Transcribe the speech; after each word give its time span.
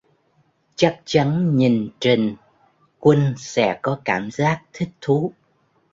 Chắc 0.75 1.01
chắn 1.05 1.55
nhìn 1.55 1.89
trình 1.99 2.35
quân 2.99 3.33
sẽ 3.37 3.79
có 3.81 3.99
cảm 4.05 4.31
giác 4.31 4.63
thích 4.73 4.89
thú 5.01 5.33